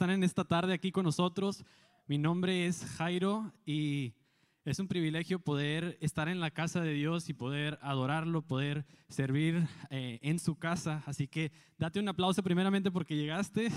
[0.00, 1.62] están en esta tarde aquí con nosotros.
[2.06, 4.14] Mi nombre es Jairo y
[4.64, 9.68] es un privilegio poder estar en la casa de Dios y poder adorarlo, poder servir
[9.90, 11.02] eh, en su casa.
[11.04, 13.68] Así que date un aplauso primeramente porque llegaste.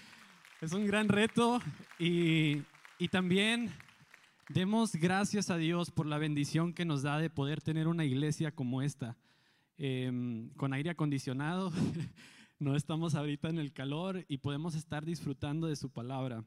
[0.60, 1.58] es un gran reto
[1.98, 2.60] y,
[2.98, 3.70] y también
[4.50, 8.54] demos gracias a Dios por la bendición que nos da de poder tener una iglesia
[8.54, 9.16] como esta,
[9.78, 11.72] em, con aire acondicionado.
[12.62, 16.44] no estamos ahorita en el calor y podemos estar disfrutando de su palabra.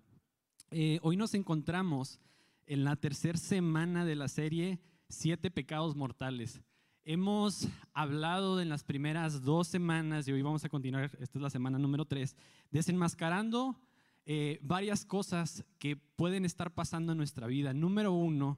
[0.71, 2.21] Eh, hoy nos encontramos
[2.68, 4.79] en la tercera semana de la serie
[5.10, 6.61] Siete Pecados Mortales.
[7.04, 11.50] Hemos hablado en las primeras dos semanas y hoy vamos a continuar, esta es la
[11.50, 12.38] semana número tres,
[12.71, 13.77] desenmascarando
[14.25, 17.74] eh, varias cosas que pueden estar pasando en nuestra vida.
[17.74, 18.57] Número uno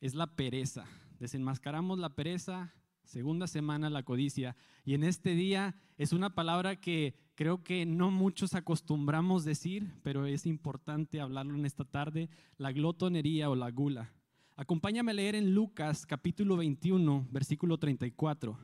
[0.00, 0.86] es la pereza.
[1.20, 2.74] Desenmascaramos la pereza,
[3.10, 4.56] segunda semana la codicia.
[4.84, 10.26] Y en este día es una palabra que creo que no muchos acostumbramos decir, pero
[10.26, 14.12] es importante hablarlo en esta tarde, la glotonería o la gula.
[14.54, 18.56] Acompáñame a leer en Lucas capítulo 21, versículo 34.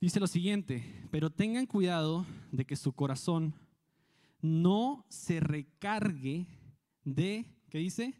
[0.00, 3.54] Dice lo siguiente, pero tengan cuidado de que su corazón
[4.40, 6.46] no se recargue
[7.02, 8.14] de, ¿qué dice?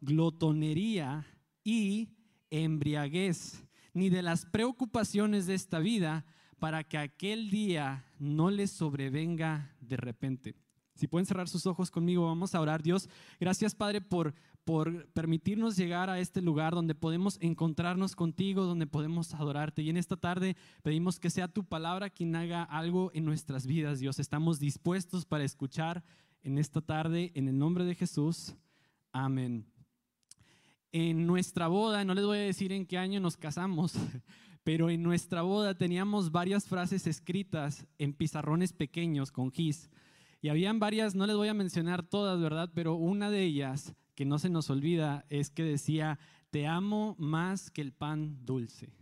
[0.00, 1.26] Glotonería
[1.64, 2.10] y
[2.50, 6.26] embriaguez, ni de las preocupaciones de esta vida,
[6.58, 10.54] para que aquel día no les sobrevenga de repente.
[10.94, 12.82] Si pueden cerrar sus ojos conmigo, vamos a orar.
[12.82, 13.08] Dios,
[13.40, 14.34] gracias Padre por,
[14.64, 19.82] por permitirnos llegar a este lugar donde podemos encontrarnos contigo, donde podemos adorarte.
[19.82, 23.98] Y en esta tarde pedimos que sea tu palabra quien haga algo en nuestras vidas,
[23.98, 24.20] Dios.
[24.20, 26.04] Estamos dispuestos para escuchar
[26.42, 28.54] en esta tarde, en el nombre de Jesús.
[29.12, 29.73] Amén.
[30.96, 33.94] En nuestra boda, no les voy a decir en qué año nos casamos,
[34.62, 39.90] pero en nuestra boda teníamos varias frases escritas en pizarrones pequeños con gis.
[40.40, 42.70] Y habían varias, no les voy a mencionar todas, ¿verdad?
[42.72, 47.72] Pero una de ellas que no se nos olvida es que decía, te amo más
[47.72, 48.92] que el pan dulce.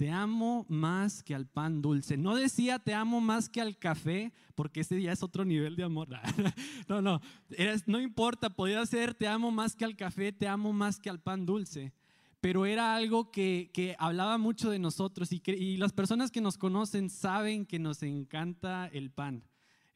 [0.00, 2.16] Te amo más que al pan dulce.
[2.16, 5.82] No decía te amo más que al café, porque ese ya es otro nivel de
[5.82, 6.08] amor.
[6.88, 7.20] No, no,
[7.84, 11.20] no importa, podía ser te amo más que al café, te amo más que al
[11.20, 11.92] pan dulce.
[12.40, 16.56] Pero era algo que, que hablaba mucho de nosotros y, y las personas que nos
[16.56, 19.44] conocen saben que nos encanta el pan.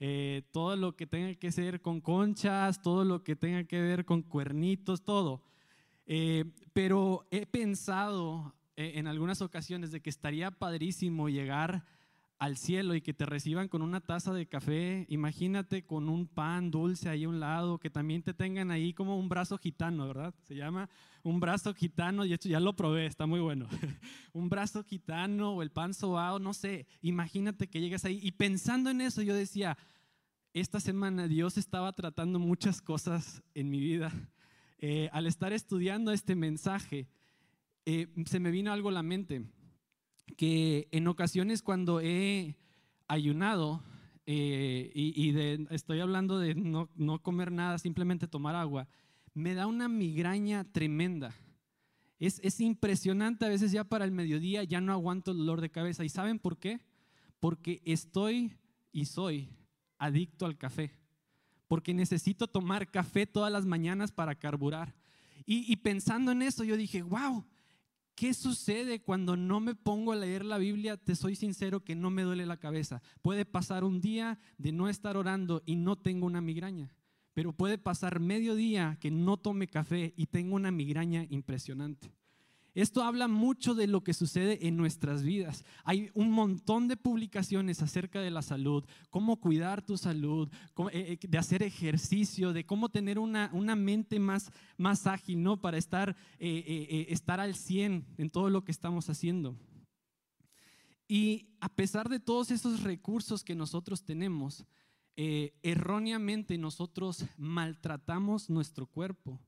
[0.00, 4.04] Eh, todo lo que tenga que ser con conchas, todo lo que tenga que ver
[4.04, 5.42] con cuernitos, todo.
[6.04, 6.44] Eh,
[6.74, 11.84] pero he pensado en algunas ocasiones de que estaría padrísimo llegar
[12.38, 16.70] al cielo y que te reciban con una taza de café, imagínate con un pan
[16.70, 20.34] dulce ahí a un lado, que también te tengan ahí como un brazo gitano, ¿verdad?
[20.42, 20.90] Se llama
[21.22, 23.66] un brazo gitano y esto ya lo probé, está muy bueno.
[24.32, 28.18] un brazo gitano o el pan sobao, no sé, imagínate que llegas ahí.
[28.22, 29.78] Y pensando en eso yo decía,
[30.52, 34.12] esta semana Dios estaba tratando muchas cosas en mi vida.
[34.78, 37.08] Eh, al estar estudiando este mensaje,
[37.86, 39.44] eh, se me vino algo a la mente
[40.36, 42.56] que en ocasiones cuando he
[43.08, 43.82] ayunado,
[44.26, 45.36] eh, y,
[45.70, 46.88] estoy hablando de no,
[47.22, 48.88] comer nada, simplemente tomar agua,
[49.34, 51.34] me da una migraña tremenda.
[52.18, 55.70] Es, es impresionante, a veces ya para el mediodía ya no aguanto el dolor de
[55.70, 56.04] cabeza.
[56.04, 56.80] ¿Y saben por qué?
[57.40, 58.56] Porque estoy
[58.92, 59.50] y soy
[59.98, 60.92] adicto al café.
[61.66, 64.94] Porque necesito tomar café todas las mañanas para carburar.
[65.44, 67.44] Y, y pensando en eso, yo dije, wow,
[68.14, 70.96] ¿Qué sucede cuando no me pongo a leer la Biblia?
[70.96, 73.02] Te soy sincero que no me duele la cabeza.
[73.22, 76.94] Puede pasar un día de no estar orando y no tengo una migraña.
[77.32, 82.12] Pero puede pasar medio día que no tome café y tengo una migraña impresionante.
[82.74, 85.64] Esto habla mucho de lo que sucede en nuestras vidas.
[85.84, 90.50] Hay un montón de publicaciones acerca de la salud, cómo cuidar tu salud,
[90.92, 95.60] eh, eh, de hacer ejercicio, de cómo tener una, mente más, más ágil, ¿no?
[95.60, 99.56] Para estar, eh, estar al 100 en todo lo que estamos haciendo.
[101.06, 104.64] Y a pesar de todos esos recursos que nosotros tenemos,
[105.16, 109.38] erróneamente nosotros maltratamos nuestro cuerpo.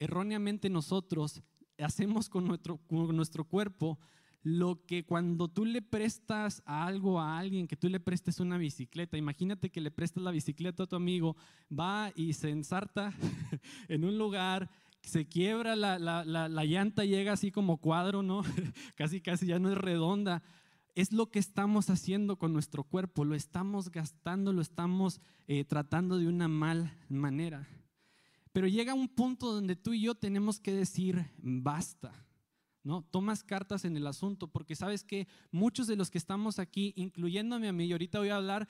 [0.00, 1.44] Erróneamente nosotros
[1.82, 3.98] hacemos con nuestro, nuestro cuerpo
[4.42, 9.16] lo que cuando tú le prestas algo a alguien, que tú le prestes una bicicleta,
[9.16, 11.36] imagínate que le prestas la bicicleta a tu amigo,
[11.70, 13.12] va y se ensarta
[13.88, 14.68] en un lugar,
[15.02, 18.42] se quiebra la, la, la, llanta, llega así como cuadro, ¿no?
[18.96, 20.42] casi, casi ya no es redonda.
[20.94, 26.18] Es lo que estamos haciendo con nuestro cuerpo, lo estamos gastando, lo estamos eh, tratando
[26.18, 27.66] de una mal manera.
[28.52, 32.12] Pero llega un punto donde tú y yo tenemos que decir, basta.
[32.84, 33.02] ¿No?
[33.02, 37.68] Tomas cartas en el asunto, porque sabes que muchos de los que estamos aquí, incluyéndome
[37.68, 38.68] a mí, y ahorita voy a hablar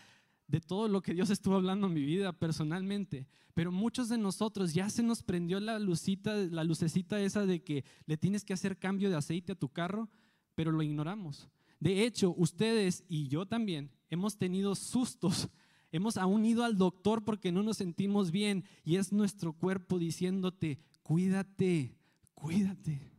[0.48, 3.26] de todo lo que Dios estuvo hablando en mi vida personalmente.
[3.54, 7.84] Pero muchos de nosotros ya se nos prendió la lucita, la lucecita esa de que
[8.04, 10.10] le tienes que hacer cambio de aceite a tu carro,
[10.54, 11.48] pero lo ignoramos.
[11.80, 15.48] De hecho, ustedes y yo también hemos tenido sustos.
[15.92, 20.80] Hemos aún ido al doctor porque no nos sentimos bien y es nuestro cuerpo diciéndote,
[21.02, 21.94] cuídate,
[22.32, 23.12] cuídate.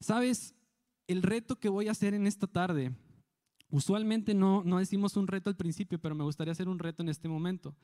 [0.00, 0.54] ¿Sabes?
[1.06, 2.92] El reto que voy a hacer en esta tarde,
[3.70, 7.08] usualmente no, no decimos un reto al principio, pero me gustaría hacer un reto en
[7.08, 7.74] este momento.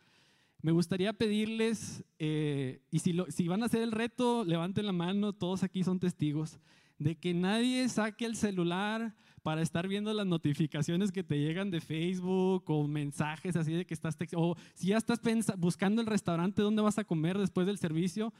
[0.60, 5.32] Me gustaría pedirles, eh, y si, si van a hacer el reto, levanten la mano,
[5.32, 6.60] todos aquí son testigos,
[6.98, 9.14] de que nadie saque el celular
[9.46, 13.94] para estar viendo las notificaciones que te llegan de Facebook o mensajes así de que
[13.94, 15.20] estás, o si ya estás
[15.56, 18.34] buscando el restaurante donde vas a comer después del servicio,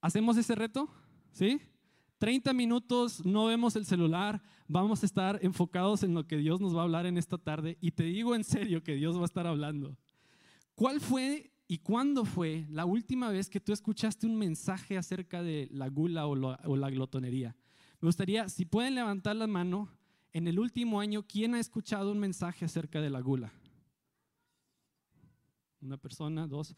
[0.00, 0.88] ¿hacemos ese reto?
[1.32, 1.60] ¿Sí?
[2.16, 6.74] 30 minutos, no vemos el celular, vamos a estar enfocados en lo que Dios nos
[6.74, 9.26] va a hablar en esta tarde y te digo en serio que Dios va a
[9.26, 9.98] estar hablando.
[10.74, 15.68] ¿Cuál fue y cuándo fue la última vez que tú escuchaste un mensaje acerca de
[15.72, 17.54] la gula o, la glotonería?
[18.00, 19.90] Me gustaría, si pueden levantar la mano,
[20.32, 23.52] en el último año, ¿quién ha escuchado un mensaje acerca de la gula?
[25.80, 26.74] Una persona, dos.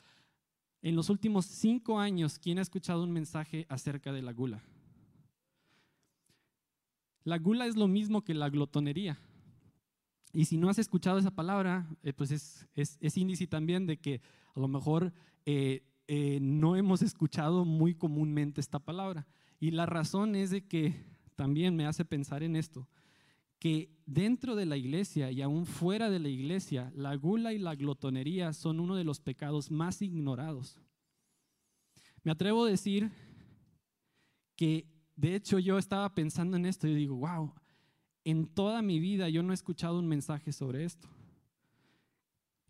[0.83, 4.63] En los últimos cinco años, ¿quién ha escuchado un mensaje acerca de la gula?
[7.25, 9.19] La gula es lo mismo que la glotonería.
[10.33, 14.21] Y si no has escuchado esa palabra, eh, pues es, índice también de que
[14.55, 15.13] a lo mejor
[15.45, 19.27] eh, eh, no hemos escuchado muy comúnmente esta palabra.
[19.59, 20.95] Y la razón es de que
[21.37, 22.89] también me hace pensar en esto,
[23.61, 27.77] que dentro de la iglesia y aún fuera de la iglesia, la gula y la
[27.77, 30.81] glotonería son uno de los pecados más ignorados.
[32.25, 33.11] Me atrevo a decir
[34.57, 37.53] que, de hecho, yo estaba pensando en esto y digo, wow,
[38.25, 41.09] en toda mi vida yo no he escuchado un mensaje sobre esto.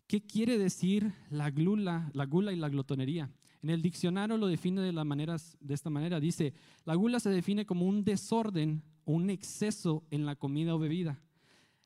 [0.07, 3.31] ¿Qué quiere decir la gula, la gula y la glotonería?
[3.61, 6.19] En el diccionario lo define de, la manera, de esta manera.
[6.19, 6.53] Dice,
[6.83, 11.21] la gula se define como un desorden un exceso en la comida o bebida.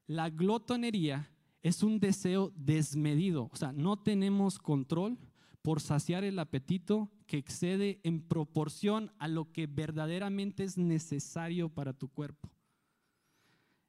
[0.08, 1.32] La glotonería
[1.62, 5.18] es un deseo desmedido, o sea, no tenemos control
[5.62, 11.94] por saciar el apetito que excede en proporción a lo que verdaderamente es necesario para
[11.94, 12.52] tu cuerpo.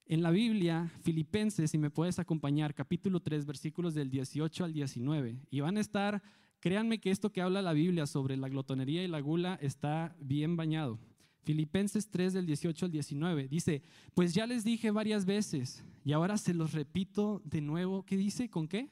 [0.07, 5.41] En la Biblia, Filipenses, si me puedes acompañar, capítulo 3, versículos del 18 al 19,
[5.51, 6.23] y van a estar
[6.61, 10.57] Créanme que esto que habla la Biblia sobre la glotonería y la gula está bien
[10.57, 10.99] bañado.
[11.47, 13.83] Filipenses 3 del 18 al 19 dice,
[14.13, 18.51] pues ya les dije varias veces y ahora se los repito de nuevo, ¿qué dice?
[18.51, 18.91] ¿Con qué?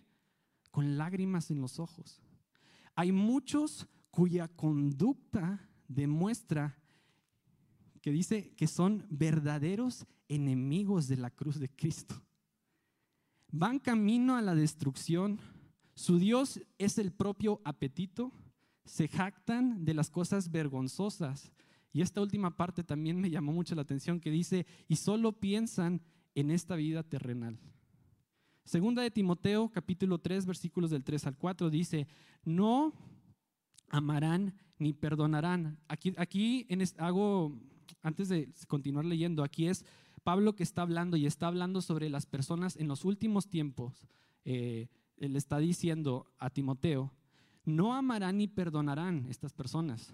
[0.70, 2.22] Con lágrimas en los ojos.
[2.94, 6.78] Hay muchos cuya conducta demuestra
[8.00, 12.14] que dice que son verdaderos enemigos de la cruz de Cristo.
[13.50, 15.38] Van camino a la destrucción
[15.94, 18.32] su Dios es el propio apetito.
[18.84, 21.52] Se jactan de las cosas vergonzosas.
[21.94, 26.02] Y esta última parte también me llamó mucho la atención que dice, y solo piensan
[26.34, 27.56] en esta vida terrenal.
[28.64, 32.08] Segunda de Timoteo, capítulo 3, versículos del 3 al 4, dice,
[32.44, 32.92] no
[33.90, 35.78] amarán ni perdonarán.
[35.86, 37.56] Aquí, aquí en hago,
[38.02, 39.84] antes de continuar leyendo, aquí es
[40.24, 44.08] Pablo que está hablando y está hablando sobre las personas en los últimos tiempos.
[44.44, 47.12] Eh, le está diciendo a Timoteo,
[47.64, 50.12] no amarán ni perdonarán estas personas.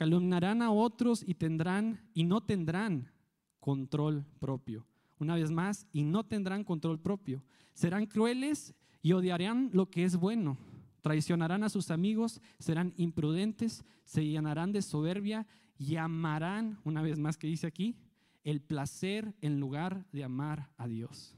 [0.00, 3.12] Calumnarán a otros y tendrán y no tendrán
[3.58, 4.86] control propio.
[5.18, 7.44] Una vez más, y no tendrán control propio.
[7.74, 10.56] Serán crueles y odiarán lo que es bueno.
[11.02, 17.36] Traicionarán a sus amigos, serán imprudentes, se llenarán de soberbia y amarán, una vez más
[17.36, 17.94] que dice aquí,
[18.42, 21.36] el placer en lugar de amar a Dios.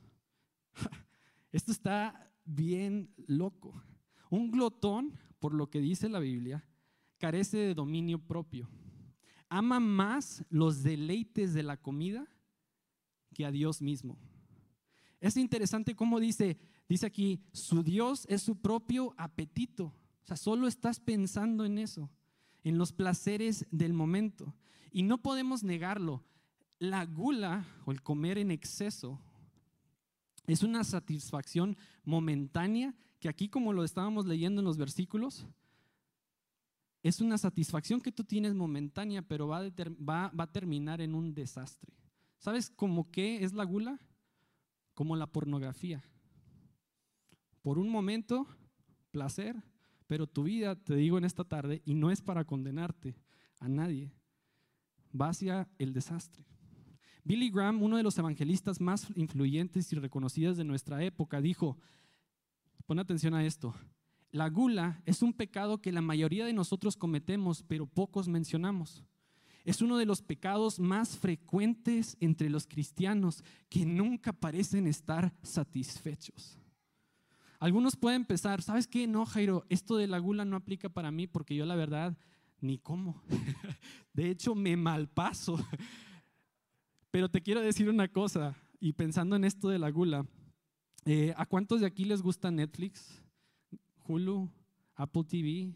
[1.50, 3.82] Esto está bien loco.
[4.30, 6.64] Un glotón, por lo que dice la Biblia,
[7.22, 8.68] carece de dominio propio.
[9.48, 12.26] Ama más los deleites de la comida
[13.32, 14.18] que a Dios mismo.
[15.20, 19.84] Es interesante cómo dice, dice aquí, su Dios es su propio apetito.
[19.84, 22.10] O sea, solo estás pensando en eso,
[22.64, 24.52] en los placeres del momento.
[24.90, 26.24] Y no podemos negarlo.
[26.80, 29.20] La gula o el comer en exceso
[30.48, 35.46] es una satisfacción momentánea que aquí como lo estábamos leyendo en los versículos,
[37.02, 41.92] es una satisfacción que tú tienes momentánea, pero va a, terminar en un desastre.
[42.38, 44.00] ¿Sabes cómo qué es la gula?
[44.94, 46.02] Como la pornografía.
[47.62, 48.46] Por un momento,
[49.10, 49.62] placer,
[50.06, 53.16] pero tu vida, te digo en esta tarde, y no es para condenarte
[53.58, 54.12] a nadie,
[55.18, 56.44] va hacia el desastre.
[57.24, 61.78] Billy Graham, uno de los evangelistas más influyentes y reconocidos de nuestra época, dijo,
[62.86, 63.74] Pon atención a esto.
[64.32, 69.04] La gula es un pecado que la mayoría de nosotros cometemos, pero pocos mencionamos.
[69.64, 76.58] Es uno de los pecados más frecuentes entre los cristianos que nunca parecen estar satisfechos.
[77.60, 79.06] Algunos pueden pensar, ¿sabes qué?
[79.06, 82.16] No, Jairo, esto de la gula no aplica para mí porque yo la verdad
[82.60, 83.22] ni cómo.
[84.14, 85.58] De hecho, me malpaso.
[87.10, 90.26] Pero te quiero decir una cosa, y pensando en esto de la gula,
[91.04, 93.21] eh, ¿a cuántos de aquí les gusta Netflix,
[94.06, 94.50] Hulu,
[94.94, 95.74] Apple TV,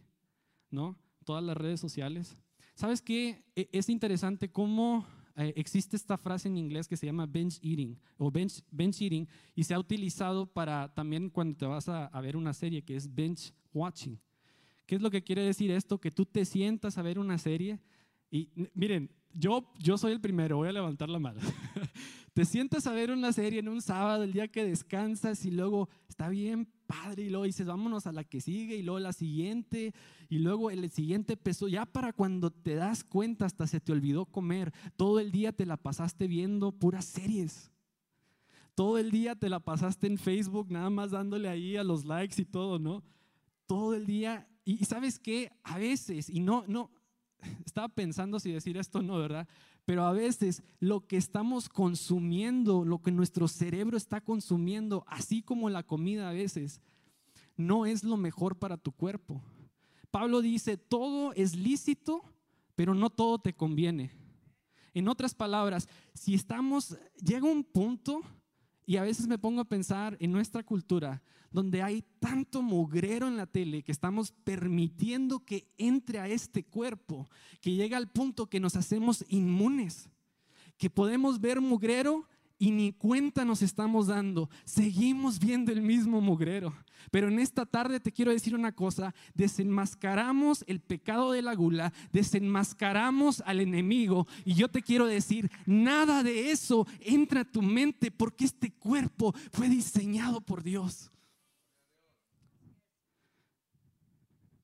[0.71, 0.99] ¿no?
[1.25, 2.37] Todas las redes sociales.
[2.75, 3.45] ¿Sabes qué?
[3.55, 5.07] E, es interesante cómo
[5.37, 9.29] eh, existe esta frase en inglés que se llama bench eating o bench, bench eating
[9.55, 13.15] y se ha utilizado para también cuando te vas a, ver una serie que es
[13.15, 14.19] bench watching.
[14.87, 16.01] ¿Qué es lo que quiere decir esto?
[16.01, 17.81] Que tú te sientas a ver una serie
[18.31, 21.41] y miren, yo, yo soy el primero, voy a levantar la mano.
[22.33, 25.91] te sientas a ver una serie en un sábado, el día que descansas y luego
[26.09, 29.95] está bien padre y luego dices, vámonos a la que sigue y luego la siguiente
[30.29, 34.27] y luego el siguiente peso, ya para cuando te das cuenta hasta se te olvidó
[34.27, 37.71] comer, todo el día te la pasaste viendo puras series.
[38.75, 42.41] Todo el día te la pasaste en Facebook nada más dándole ahí a los likes
[42.41, 43.03] y todo, ¿no?
[43.67, 46.91] Todo el día y sabes qué, a veces y no no
[47.65, 49.49] estaba pensando si decir esto no, ¿verdad?
[49.87, 55.71] Pero a veces lo que estamos consumiendo, lo que nuestro cerebro está consumiendo, así como
[55.71, 56.83] la comida a veces,
[57.57, 59.41] no es lo mejor para tu cuerpo.
[60.11, 62.23] Pablo dice, todo es lícito,
[62.75, 64.11] pero no todo te conviene.
[64.93, 68.23] En otras palabras, si estamos, llega un punto,
[68.87, 73.37] y a veces me pongo a pensar en nuestra cultura, donde hay tanto mugrero en
[73.37, 77.29] la tele que estamos permitiendo que entre a este cuerpo,
[77.61, 80.09] que llega al punto que nos hacemos inmunes,
[80.79, 84.49] que podemos ver mugrero y ni cuenta nos estamos dando.
[84.65, 86.75] Seguimos viendo el mismo mugrero.
[87.11, 91.93] Pero en esta tarde te quiero decir una cosa, desenmascaramos el pecado de la gula,
[92.13, 98.11] desenmascaramos al enemigo y yo te quiero decir, nada de eso entra a tu mente
[98.11, 101.13] porque este cuerpo fue diseñado por Dios.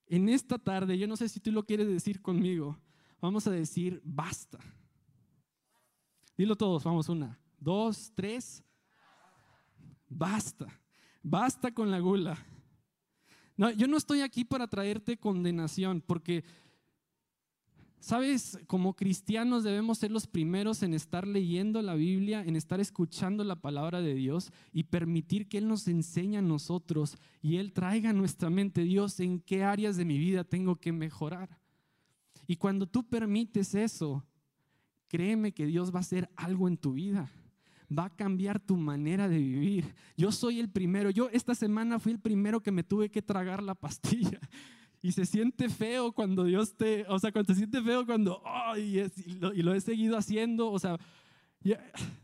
[0.06, 2.78] En esta tarde, yo no sé si tú lo quieres decir conmigo,
[3.20, 4.58] vamos a decir basta.
[6.36, 8.62] Dilo todos, vamos, una, dos, tres.
[10.08, 10.66] Basta,
[11.22, 12.36] basta con la gula.
[13.56, 16.44] No, yo no estoy aquí para traerte condenación, porque
[18.02, 23.44] Sabes, como cristianos debemos ser los primeros en estar leyendo la Biblia, en estar escuchando
[23.44, 28.10] la palabra de Dios y permitir que Él nos enseñe a nosotros y Él traiga
[28.10, 31.60] a nuestra mente, Dios, en qué áreas de mi vida tengo que mejorar.
[32.48, 34.26] Y cuando tú permites eso,
[35.06, 37.30] créeme que Dios va a hacer algo en tu vida
[37.96, 39.94] va a cambiar tu manera de vivir.
[40.16, 41.10] Yo soy el primero.
[41.10, 44.40] Yo esta semana fui el primero que me tuve que tragar la pastilla.
[45.02, 48.40] Y se siente feo cuando Dios te, o sea, cuando se siente feo cuando,
[48.78, 50.96] y, lo, he seguido haciendo, o sea,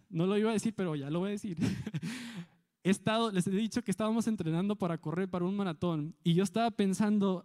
[0.09, 1.59] no lo iba a decir, pero ya lo voy a decir.
[2.85, 6.45] He estado, les he dicho que estábamos entrenando para correr para un maratón y yo
[6.45, 7.45] estaba pensando,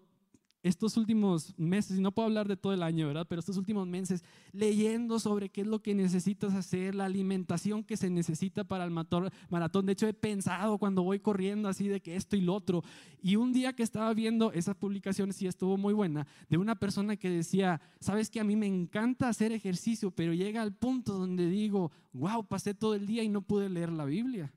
[0.63, 3.27] estos últimos meses, y no puedo hablar de todo el año, ¿verdad?
[3.29, 7.98] Pero estos últimos meses, leyendo sobre qué es lo que necesitas hacer, la alimentación que
[7.98, 9.86] se necesita para el maratón.
[9.86, 12.82] De hecho, he pensado cuando voy corriendo así de que esto y lo otro.
[13.22, 17.17] Y un día que estaba viendo esa publicación, sí estuvo muy buena, de una persona
[17.17, 21.50] que decía, sabes que a mí me encanta hacer ejercicio, pero llega al punto donde
[21.50, 24.53] digo, wow, pasé todo el día y no pude leer la Biblia.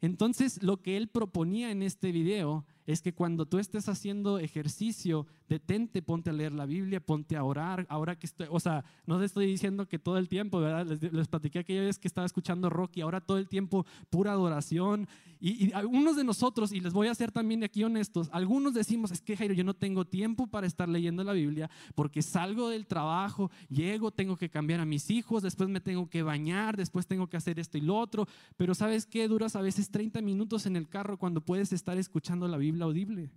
[0.00, 5.26] Entonces, lo que él proponía en este video es que cuando tú estés haciendo ejercicio,
[5.46, 7.86] detente, ponte a leer la Biblia, ponte a orar.
[7.90, 10.86] Ahora que estoy, o sea, no te estoy diciendo que todo el tiempo, ¿verdad?
[10.86, 14.32] Les, les platiqué aquella vez que estaba escuchando rock y ahora todo el tiempo pura
[14.32, 15.06] adoración.
[15.38, 19.10] Y, algunos de nosotros, y les voy a ser también de aquí honestos, algunos decimos,
[19.10, 22.86] es que Jairo, yo no tengo tiempo para estar leyendo la Biblia porque salgo del
[22.86, 27.28] trabajo, llego, tengo que cambiar a mis hijos, después me tengo que bañar, después tengo
[27.28, 28.26] que hacer esto y lo otro.
[28.56, 29.28] Pero ¿sabes qué?
[29.28, 33.30] Duras a veces 30 minutos en el carro cuando puedes estar escuchando la Biblia audible.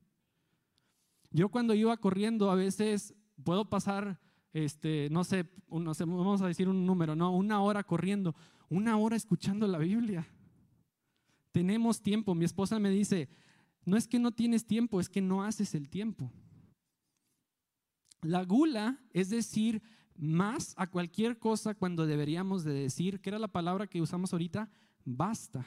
[1.32, 4.20] Yo cuando iba corriendo a veces puedo pasar,
[4.54, 8.36] este, no sé, vamos a decir un número, no, una hora corriendo,
[8.70, 10.28] una hora escuchando la Biblia.
[11.52, 12.36] Tenemos tiempo.
[12.36, 13.30] Mi esposa me dice,
[13.86, 16.32] no es que no tienes tiempo, es que no haces el tiempo.
[18.22, 19.82] La gula es decir
[20.16, 24.70] más a cualquier cosa cuando deberíamos de decir, que era la palabra que usamos ahorita,
[25.04, 25.66] basta.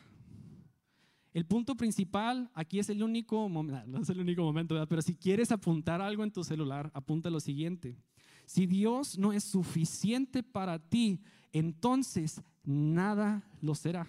[1.34, 5.16] El punto principal, aquí es el único momento, no es el único momento, pero si
[5.16, 7.98] quieres apuntar algo en tu celular, apunta lo siguiente.
[8.46, 11.20] Si Dios no es suficiente para ti,
[11.52, 14.06] entonces nada lo será.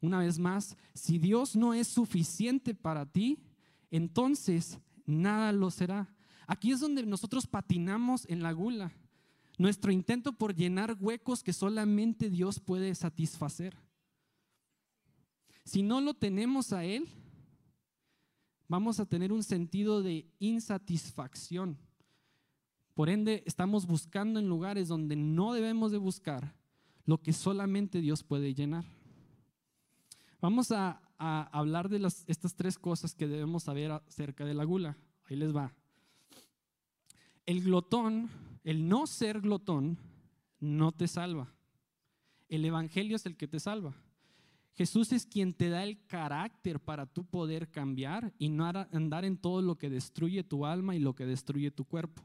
[0.00, 3.40] una vez más, si Dios no es suficiente para ti,
[3.90, 6.14] entonces nada lo será.
[6.46, 8.92] Aquí es donde nosotros patinamos en la gula.
[9.58, 13.76] Nuestro intento por llenar huecos que solamente Dios puede satisfacer.
[15.66, 17.08] Si no lo tenemos a Él,
[18.68, 21.76] vamos a tener un sentido de insatisfacción.
[22.94, 26.54] Por ende, estamos buscando en lugares donde no debemos de buscar
[27.04, 28.84] lo que solamente Dios puede llenar.
[30.40, 34.96] Vamos a, hablar de estas tres cosas que debemos saber acerca de la gula.
[35.24, 35.74] Ahí les va.
[37.44, 38.30] El glotón,
[38.62, 39.98] el no ser glotón,
[40.60, 41.52] no te salva.
[42.48, 43.96] El Evangelio es el que te salva.
[44.76, 49.38] Jesús es quien te da el carácter para tú poder cambiar y no andar en
[49.38, 52.22] todo lo que destruye tu alma y lo que destruye tu cuerpo.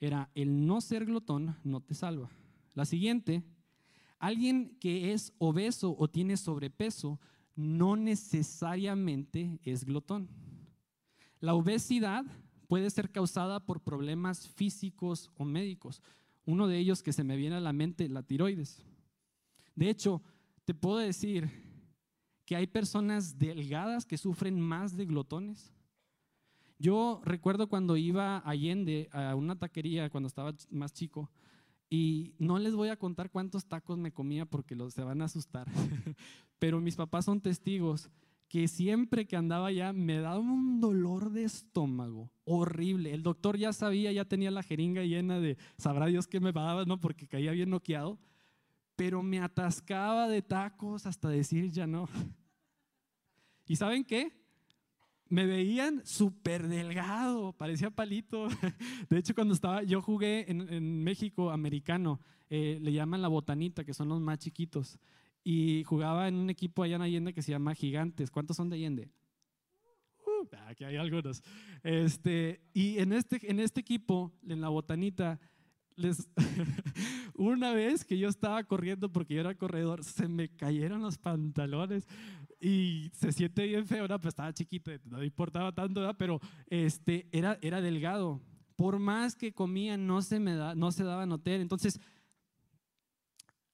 [0.00, 2.28] Era el no ser glotón no te salva.
[2.74, 3.44] La siguiente,
[4.18, 7.20] alguien que es obeso o tiene sobrepeso
[7.54, 10.28] no necesariamente es glotón.
[11.38, 12.24] La obesidad
[12.66, 16.02] puede ser causada por problemas físicos o médicos.
[16.44, 18.82] Uno de ellos que se me viene a la mente, la tiroides.
[19.76, 20.22] De hecho,
[20.72, 21.50] te puedo decir
[22.46, 25.70] que hay personas delgadas que sufren más de glotones.
[26.78, 31.30] Yo recuerdo cuando iba a Allende a una taquería cuando estaba más chico
[31.90, 35.26] y no les voy a contar cuántos tacos me comía porque los se van a
[35.26, 35.68] asustar.
[36.58, 38.08] Pero mis papás son testigos
[38.48, 43.12] que siempre que andaba allá me daba un dolor de estómago horrible.
[43.12, 46.86] El doctor ya sabía, ya tenía la jeringa llena de, sabrá Dios qué me daba,
[46.86, 46.98] ¿no?
[46.98, 48.18] Porque caía bien noqueado.
[48.96, 52.08] Pero me atascaba de tacos hasta decir ya no.
[53.66, 54.42] ¿Y saben qué?
[55.32, 58.48] me veían súper delgado, parecía palito.
[59.08, 62.20] De hecho, cuando estaba, yo jugué en, México americano,
[62.50, 64.98] eh, le llaman la botanita, que son los más chiquitos.
[65.42, 68.30] Y jugaba en un equipo allá en Allende que se llama Gigantes.
[68.30, 69.10] ¿Cuántos son de Allende?
[70.26, 71.42] Uh, aquí hay algunos.
[71.82, 75.40] Este, y en este, en este equipo, en la botanita,
[75.96, 76.28] les,
[77.34, 82.06] una vez que yo estaba corriendo porque yo era corredor, se me cayeron los pantalones
[82.60, 84.20] y se siente bien feo, ¿no?
[84.20, 88.40] pues estaba chiquito, no importaba tanto, pero este, era, era delgado.
[88.76, 91.60] Por más que comía, no se, me da, no se daba a notar.
[91.60, 92.00] Entonces,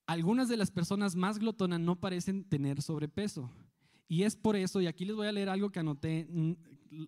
[0.07, 3.51] algunas de las personas más glotonas no parecen tener sobrepeso.
[4.09, 6.53] Y es por eso, y aquí les voy a leer algo que anoté, mm,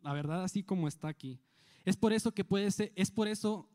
[0.03, 1.41] la verdad así como está aquí.
[1.87, 3.71] Es por eso que puede ser, es por eso,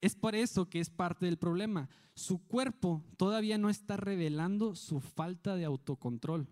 [0.00, 1.88] es por eso que es parte del problema.
[2.14, 6.48] Su cuerpo todavía no está revelando su falta de autocontrol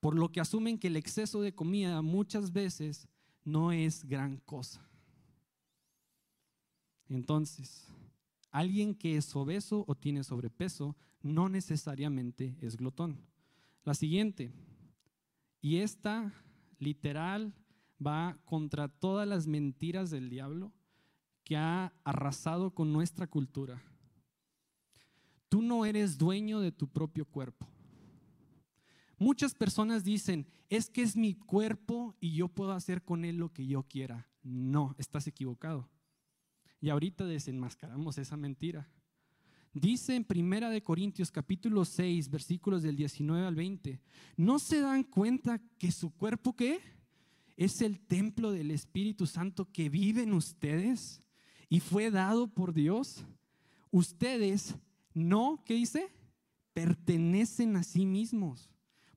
[0.00, 3.06] por lo que asumen que el exceso de comida muchas veces
[3.44, 4.88] no es gran cosa.
[7.08, 7.86] Entonces,
[8.50, 13.20] alguien que es obeso o tiene sobrepeso no necesariamente es glotón.
[13.84, 14.52] La siguiente,
[15.60, 16.32] y esta
[16.78, 17.52] literal
[18.04, 20.72] va contra todas las mentiras del diablo
[21.50, 23.82] que ha arrasado con nuestra cultura.
[25.48, 27.66] Tú no eres dueño de tu propio cuerpo.
[29.18, 33.52] Muchas personas dicen, es que es mi cuerpo y yo puedo hacer con él lo
[33.52, 34.28] que yo quiera.
[34.44, 35.90] No, estás equivocado.
[36.80, 38.88] Y ahorita desenmascaramos esa mentira.
[39.72, 44.00] Dice en Primera de Corintios capítulo 6, versículos del 19 al 20,
[44.36, 46.78] ¿no se dan cuenta que su cuerpo qué?
[47.56, 51.24] Es el templo del Espíritu Santo que vive en ustedes
[51.70, 53.24] y fue dado por Dios.
[53.90, 54.74] Ustedes
[55.14, 56.12] no, ¿qué dice?
[56.74, 58.68] Pertenecen a sí mismos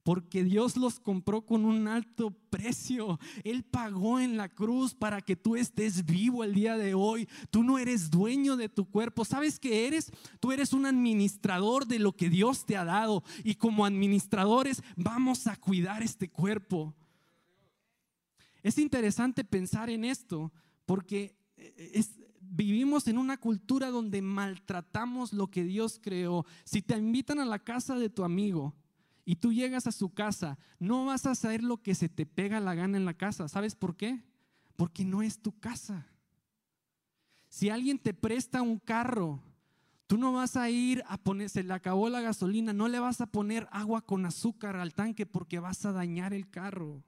[0.03, 3.19] porque Dios los compró con un alto precio.
[3.43, 7.27] Él pagó en la cruz para que tú estés vivo el día de hoy.
[7.49, 9.23] Tú no eres dueño de tu cuerpo.
[9.23, 10.11] ¿Sabes qué eres?
[10.41, 13.23] Tú eres un administrador de lo que Dios te ha dado.
[13.45, 16.93] Y como administradores vamos a cuidar este cuerpo.
[18.61, 20.51] Es interesante pensar en esto
[20.85, 22.03] porque eh,
[22.55, 26.45] vivimos en una cultura donde maltratamos lo que Dios creó.
[26.63, 28.75] Si te invitan a la casa de tu amigo,
[29.25, 32.59] y tú llegas a su casa, no vas a hacer lo que se te pega
[32.59, 33.47] la gana en la casa.
[33.47, 34.21] ¿Sabes por qué?
[34.75, 36.07] Porque no es tu casa.
[37.47, 39.41] Si alguien te presta un carro,
[40.07, 43.21] tú no vas a ir a poner, se le acabó la gasolina, no le vas
[43.21, 47.03] a poner agua con azúcar al tanque porque vas a dañar el carro.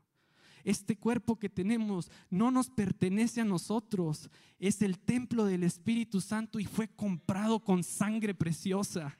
[0.66, 6.60] Este cuerpo que tenemos no nos pertenece a nosotros, es el templo del Espíritu Santo
[6.60, 9.16] y fue comprado con sangre preciosa.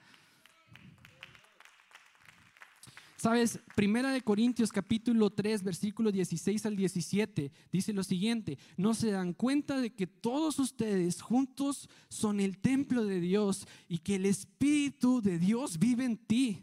[3.16, 9.12] Sabes, Primera de Corintios capítulo 3, versículo 16 al 17 dice lo siguiente, no se
[9.12, 14.26] dan cuenta de que todos ustedes juntos son el templo de Dios y que el
[14.26, 16.60] Espíritu de Dios vive en ti.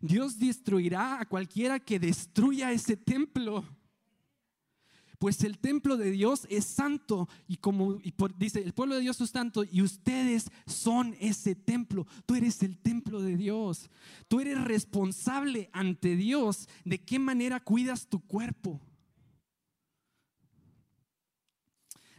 [0.00, 3.64] Dios destruirá a cualquiera que destruya ese templo.
[5.18, 7.94] Pues el templo de Dios es santo y como
[8.36, 12.06] dice, el pueblo de Dios es santo y ustedes son ese templo.
[12.26, 13.88] Tú eres el templo de Dios.
[14.28, 18.80] Tú eres responsable ante Dios de qué manera cuidas tu cuerpo.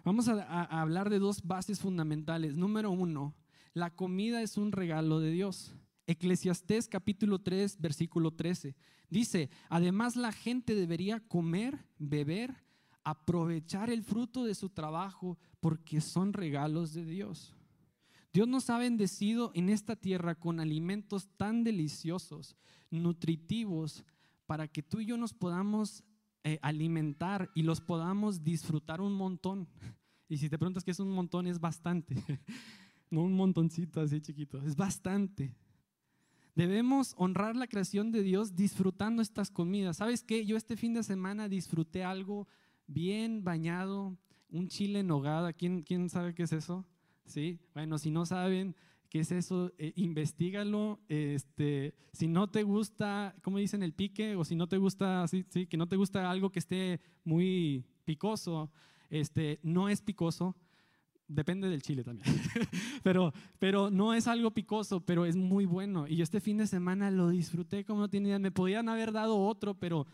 [0.06, 2.56] Vamos a, hablar de dos bases fundamentales.
[2.56, 3.36] Número uno,
[3.74, 5.76] la comida es un regalo de Dios.
[6.08, 8.76] Eclesiastés capítulo 3, versículo 13.
[9.10, 12.64] Dice, además la gente debería comer, beber,
[13.04, 17.56] aprovechar el fruto de su trabajo porque son regalos de Dios.
[18.34, 22.56] Dios nos ha bendecido en esta tierra con alimentos tan deliciosos,
[22.92, 24.04] nutritivos,
[24.46, 26.04] para que tú y yo nos podamos
[26.44, 29.68] eh, alimentar y los podamos disfrutar un montón.
[30.28, 32.16] Y si te preguntas qué es un montón, es bastante.
[33.12, 35.56] No un montoncito así chiquito, es bastante.
[36.56, 39.98] Debemos honrar la creación de Dios disfrutando estas comidas.
[39.98, 40.46] ¿Sabes qué?
[40.46, 42.48] Yo este fin de semana disfruté algo
[42.88, 44.18] bien bañado,
[44.50, 45.52] un chile en nogada.
[45.52, 46.86] ¿Quién, quién sabe qué es eso?
[47.26, 47.60] ¿Sí?
[47.74, 48.74] Bueno, si no saben
[49.10, 51.02] qué es eso, eh, investigalo.
[51.10, 54.38] Este, si no te gusta, ¿cómo dicen el pique?
[54.38, 57.84] O si no te gusta, sí, sí, que no te gusta algo que esté muy
[58.06, 58.72] picoso,
[59.10, 60.56] este, no es picoso,
[61.28, 62.28] Depende del chile también.
[63.04, 66.08] pero, pero no es algo picoso, pero es muy bueno.
[66.08, 68.38] Y yo este fin de semana lo disfruté como no tenía.
[68.38, 70.06] Me podían haber dado otro, pero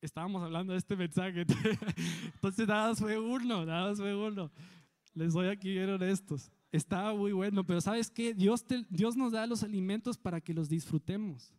[0.00, 1.46] estábamos hablando de este mensaje.
[2.34, 4.50] Entonces nada fue uno, nada fue uno.
[5.14, 6.50] Les doy aquí bien honestos.
[6.72, 8.34] Estaba muy bueno, pero ¿sabes qué?
[8.34, 11.54] Dios, Dios nos da los alimentos para que los disfrutemos.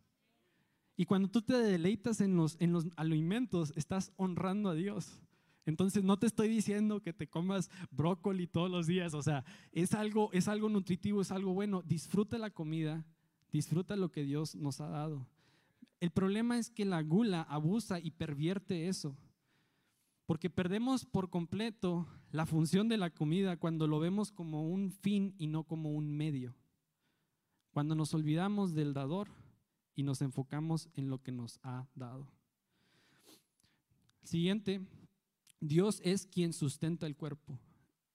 [0.96, 5.22] Y cuando tú te deleitas en los, en los alimentos, estás honrando a Dios.
[5.70, 9.94] Entonces no te estoy diciendo que te comas brócoli todos los días, o sea, es
[9.94, 11.80] algo, es algo nutritivo, es algo bueno.
[11.82, 13.06] Disfruta la comida,
[13.52, 15.28] disfruta lo que Dios nos ha dado.
[16.00, 19.16] El problema es que la gula abusa y pervierte eso,
[20.26, 25.36] porque perdemos por completo la función de la comida cuando lo vemos como un fin
[25.38, 26.56] y no como un medio.
[27.70, 29.28] Cuando nos olvidamos del dador
[29.94, 32.26] y nos enfocamos en lo que nos ha dado.
[34.24, 34.80] Siguiente,
[35.60, 37.58] Dios es quien sustenta el cuerpo.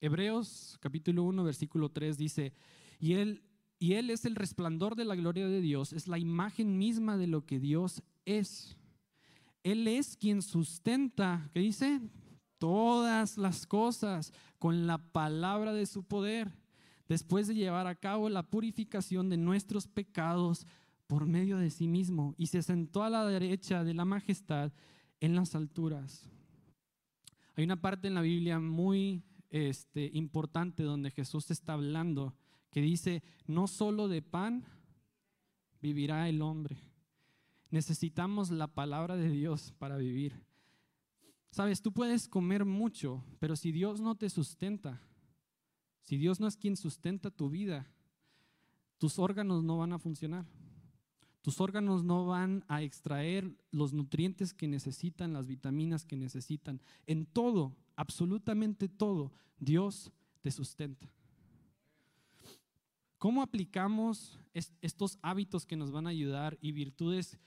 [0.02, 2.54] Hebreos capítulo 1, versículo 3 dice,
[3.00, 3.44] y él,
[3.80, 7.28] y él es el resplandor de la gloria de Dios, es la imagen misma de
[7.28, 8.76] lo que Dios es.
[9.64, 12.02] Él es quien sustenta, ¿qué dice?
[12.58, 16.52] Todas las cosas con la palabra de su poder,
[17.08, 20.66] después de llevar a cabo la purificación de nuestros pecados
[21.08, 24.72] por medio de sí mismo, y se sentó a la derecha de la majestad
[25.20, 26.30] en las alturas.
[27.56, 32.36] Hay una parte en la Biblia muy este, importante donde Jesús está hablando
[32.70, 34.66] que dice, no solo de pan
[35.82, 36.78] vivirá el hombre.
[37.70, 40.46] Necesitamos la palabra de Dios para vivir.
[41.52, 45.02] Sabes, tú puedes comer mucho, pero si Dios no te sustenta,
[46.02, 47.90] si Dios no es quien sustenta tu vida,
[48.98, 50.46] tus órganos no van a funcionar.
[51.46, 56.82] Tus órganos no van a extraer los nutrientes que necesitan, las vitaminas que necesitan.
[57.06, 61.08] En todo, absolutamente todo, Dios te sustenta.
[63.20, 64.40] ¿Cómo aplicamos
[64.82, 67.38] estos hábitos que nos van a ayudar y virtudes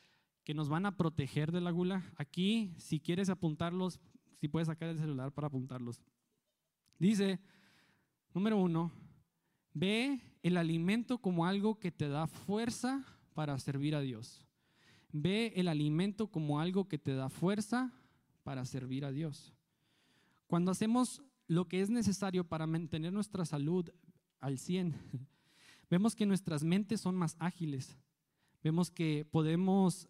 [0.45, 2.05] que nos van a proteger de la gula?
[2.19, 3.99] Aquí, si quieres apuntarlos,
[4.37, 6.01] si puedes sacar el celular para apuntarlos.
[7.01, 7.41] Dice,
[8.33, 8.93] número uno,
[9.75, 13.05] ve el alimento como algo que te da fuerza
[13.39, 14.45] para servir a Dios.
[15.13, 17.93] Ve el alimento como algo que te da fuerza
[18.43, 19.55] para servir a Dios.
[20.49, 23.89] Cuando hacemos lo que es necesario para mantener nuestra salud
[24.41, 24.93] al 100,
[25.89, 27.97] vemos que nuestras mentes son más ágiles.
[28.65, 30.09] Vemos que podemos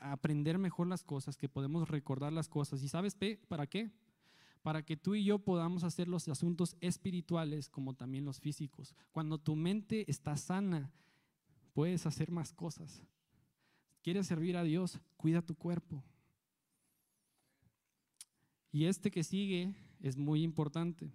[0.00, 2.82] aprender mejor las cosas, que podemos recordar las cosas.
[2.82, 3.92] ¿Y sabes para qué?
[4.62, 8.96] Para que tú y yo podamos hacer los asuntos espirituales como también los físicos.
[9.12, 10.90] Cuando tu mente está sana,
[11.76, 13.02] puedes hacer más cosas.
[14.00, 14.98] ¿Quieres servir a Dios?
[15.18, 16.02] Cuida tu cuerpo.
[18.72, 21.12] Y este que sigue es muy importante.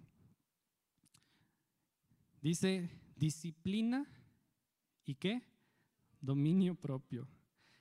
[2.40, 4.06] Dice disciplina
[5.04, 5.42] y qué?
[6.20, 7.26] Dominio propio.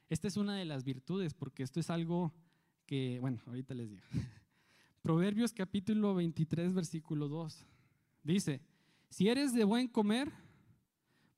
[0.09, 2.33] Esta es una de las virtudes porque esto es algo
[2.87, 4.07] que, bueno, ahorita les digo.
[5.03, 7.63] Proverbios capítulo 23, versículo 2.
[8.23, 8.59] Dice,
[9.11, 10.31] si eres de buen comer,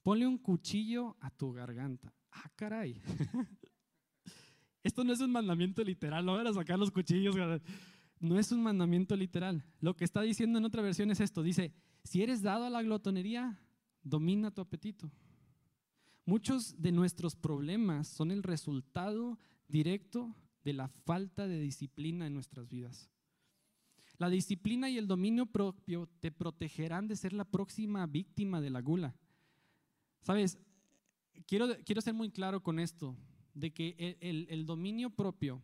[0.04, 2.14] Ponle un cuchillo a tu garganta.
[2.32, 3.02] Ah, caray.
[4.84, 7.36] Esto no es un mandamiento literal, no van a sacar los cuchillos.
[8.20, 9.64] No es un mandamiento literal.
[9.80, 11.42] Lo que está diciendo en otra versión es esto.
[11.42, 13.60] Dice, si eres dado a la glotonería,
[14.02, 15.10] domina tu apetito.
[16.26, 22.70] Muchos de nuestros problemas son el resultado directo de la falta de disciplina en nuestras
[22.70, 23.10] vidas.
[24.18, 28.82] La disciplina y el dominio propio te protegerán de ser la próxima víctima de la
[28.82, 29.16] gula.
[30.24, 30.58] Sabes,
[31.46, 33.16] quiero, quiero ser muy claro con esto,
[33.54, 35.62] de que el, dominio propio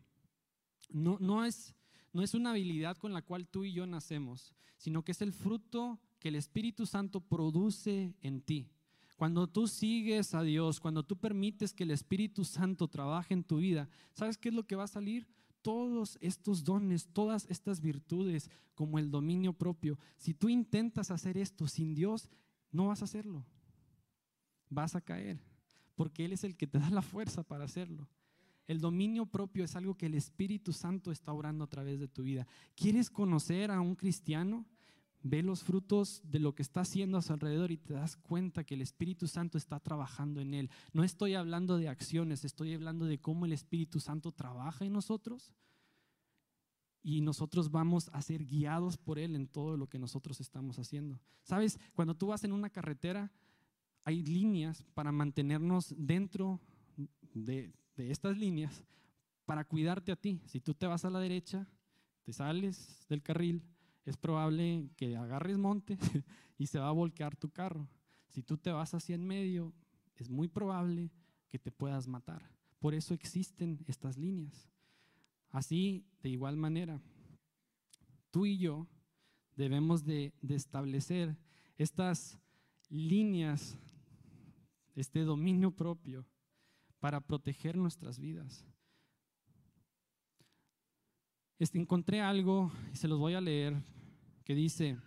[0.90, 1.74] no, no, es,
[2.12, 5.32] no es una habilidad con la cual tú y yo nacemos, sino que es el
[5.32, 8.68] fruto que el Espíritu Santo produce en ti.
[9.16, 13.58] Cuando tú sigues a Dios, cuando tú permites que el Espíritu Santo trabaje en tu
[13.58, 15.26] vida, ¿sabes qué es lo que va a salir?
[15.62, 19.98] Todos estos dones, todas estas virtudes, como el dominio propio.
[20.16, 22.30] Si tú intentas hacer esto sin Dios,
[22.72, 23.44] no vas a hacerlo.
[24.70, 25.38] Vas a caer,
[25.94, 28.08] porque Él es el que te da la fuerza para hacerlo.
[28.66, 32.22] El dominio propio es algo que el Espíritu Santo está orando a través de tu
[32.22, 32.46] vida.
[32.76, 34.64] ¿Quieres conocer a un cristiano?
[35.22, 38.64] Ve los frutos de lo que está haciendo a su alrededor y te das cuenta
[38.64, 40.70] que el Espíritu Santo está trabajando en él.
[40.92, 45.52] No estoy hablando de acciones, estoy hablando de cómo el Espíritu Santo trabaja en nosotros
[47.02, 51.18] y nosotros vamos a ser guiados por Él en todo lo que nosotros estamos haciendo.
[51.42, 53.30] Sabes, cuando tú vas en una carretera,
[54.04, 56.60] hay líneas para mantenernos dentro
[57.34, 58.84] de, estas líneas
[59.44, 60.40] para cuidarte a ti.
[60.46, 61.68] Si tú te vas a la derecha,
[62.22, 63.62] te sales del carril,
[64.04, 65.98] es probable que agarres monte
[66.58, 67.88] y se va a volcar tu carro.
[68.28, 69.74] Si tú te vas hacia en medio,
[70.16, 71.10] es muy probable
[71.48, 72.42] que te puedas matar.
[72.78, 74.70] Por eso existen estas líneas.
[75.50, 77.00] Así, de igual manera,
[78.30, 78.86] tú y yo
[79.56, 81.36] debemos de, de establecer
[81.76, 82.38] estas
[82.88, 83.76] líneas,
[84.94, 86.26] este dominio propio
[86.98, 88.64] para proteger nuestras vidas.
[91.58, 93.76] Este, encontré algo y se los voy a leer
[94.44, 94.98] que dice,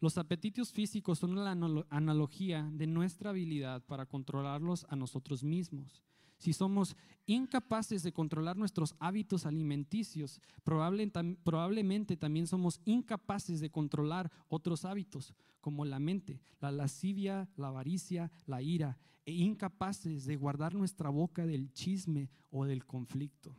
[0.00, 1.50] los apetitos físicos son la
[1.90, 6.02] analogía de nuestra habilidad para controlarlos a nosotros mismos.
[6.38, 6.96] Si somos
[7.26, 15.84] incapaces de controlar nuestros hábitos alimenticios, probablemente también somos incapaces de controlar otros hábitos, como
[15.84, 21.72] la mente, la lascivia, la avaricia, la ira, e incapaces de guardar nuestra boca del
[21.72, 23.56] chisme o del conflicto.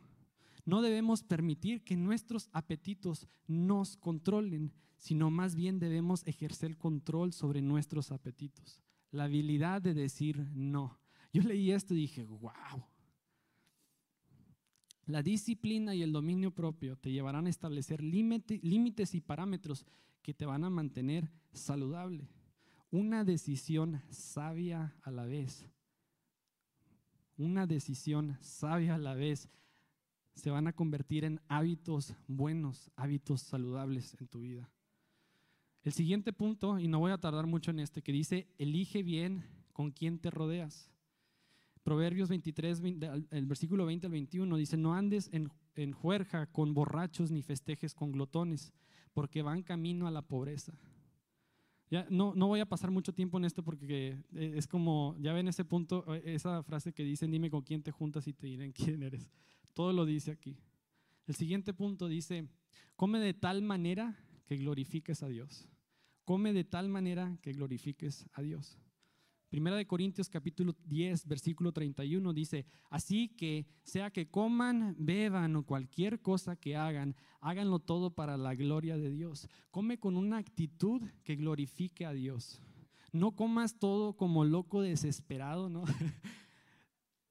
[0.64, 7.60] No debemos permitir que nuestros apetitos nos controlen, sino más bien debemos ejercer control sobre
[7.62, 8.80] nuestros apetitos.
[9.10, 10.97] La habilidad de decir no.
[11.32, 12.84] Yo leí esto y dije, wow.
[15.06, 19.86] La disciplina y el dominio propio te llevarán a establecer límites y parámetros
[20.22, 22.28] que te van a mantener saludable.
[22.90, 25.66] Una decisión sabia a la vez.
[27.36, 29.48] Una decisión sabia a la vez
[30.34, 34.70] se van a convertir en hábitos buenos, hábitos saludables en tu vida.
[35.82, 39.44] El siguiente punto, y no voy a tardar mucho en este, que dice, elige bien
[39.72, 40.90] con quién te rodeas.
[41.88, 42.82] Proverbios 23,
[43.30, 47.94] el versículo 20 al 21 dice, no andes en, en juerja con borrachos ni festejes
[47.94, 48.74] con glotones,
[49.14, 50.78] porque van camino a la pobreza.
[51.90, 55.32] Ya, no, no voy a pasar mucho tiempo en esto porque eh, es como, ya
[55.32, 58.48] ven ese punto, eh, esa frase que dicen, dime con quién te juntas y te
[58.48, 59.32] dirán quién eres.
[59.72, 60.58] Todo lo dice aquí.
[61.26, 62.50] El siguiente punto dice,
[62.96, 65.70] come de tal manera que glorifiques a Dios.
[66.26, 68.78] Come de tal manera que glorifiques a Dios.
[69.48, 75.64] Primera de Corintios capítulo 10, versículo 31 dice, así que sea que coman, beban o
[75.64, 79.48] cualquier cosa que hagan, háganlo todo para la gloria de Dios.
[79.70, 82.60] Come con una actitud que glorifique a Dios.
[83.10, 85.84] No comas todo como loco desesperado, ¿no?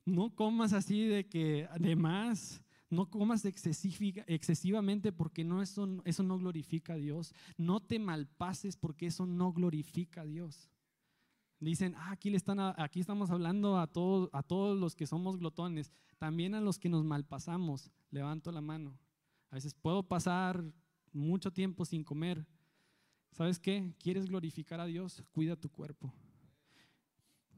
[0.06, 6.94] No comas así de que, además, no comas excesivamente porque no eso, eso no glorifica
[6.94, 7.34] a Dios.
[7.58, 10.72] No te malpases porque eso no glorifica a Dios.
[11.60, 15.38] Dicen, ah, aquí, le están aquí estamos hablando a todos, a todos los que somos
[15.38, 17.92] glotones, también a los que nos malpasamos.
[18.12, 18.98] Levanto la mano.
[19.50, 20.64] A veces puedo pasar
[21.12, 22.46] mucho tiempo sin comer.
[23.32, 23.94] ¿Sabes qué?
[24.00, 25.24] ¿Quieres glorificar a Dios?
[25.32, 26.14] Cuida tu cuerpo.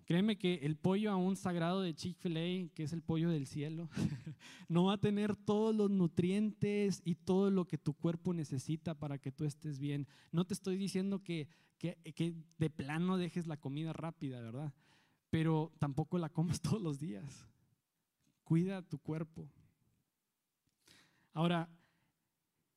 [0.10, 3.90] Créeme que el pollo aún sagrado de Chick-fil-A, que es el pollo del cielo,
[4.68, 9.20] no va a tener todos los nutrientes y todo lo que tu cuerpo necesita para
[9.20, 10.08] que tú estés bien.
[10.32, 11.48] No te estoy diciendo que,
[11.80, 14.74] que, de plano dejes la comida rápida, ¿verdad?
[15.30, 17.48] Pero tampoco la comas todos los días.
[18.44, 19.50] Cuida tu cuerpo.
[21.34, 21.70] Ahora,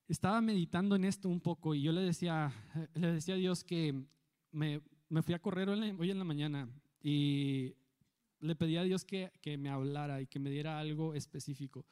[0.07, 2.53] estaba meditando en esto un poco y yo le decía,
[2.93, 4.05] le decía a Dios que
[4.51, 6.69] me, me fui a correr hoy en la mañana
[7.01, 7.75] y
[8.39, 11.85] le pedí a Dios que, que me hablara y que me diera algo específico.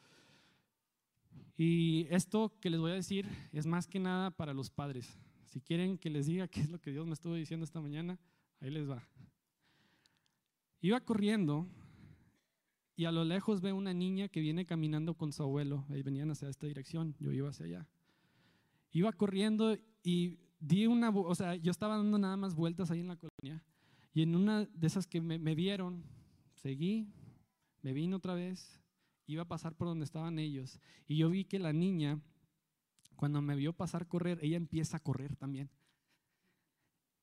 [1.57, 5.17] Y esto que les voy a decir es más que nada para los padres.
[5.51, 8.17] Si quieren que les diga qué es lo que Dios me estuvo diciendo esta mañana,
[8.61, 9.05] ahí les va.
[10.79, 11.67] Iba corriendo
[12.95, 15.85] y a lo lejos veo una niña que viene caminando con su abuelo.
[15.89, 17.87] Ahí venían hacia esta dirección, yo iba hacia allá.
[18.91, 23.07] Iba corriendo y di una, o sea, yo estaba dando nada más vueltas ahí en
[23.09, 23.63] la colonia
[24.13, 26.03] y en una de esas que me, me vieron,
[26.55, 27.07] seguí,
[27.81, 28.81] me vine otra vez,
[29.25, 32.19] iba a pasar por donde estaban ellos y yo vi que la niña,
[33.21, 35.69] cuando me vio pasar correr, ella empieza a correr también.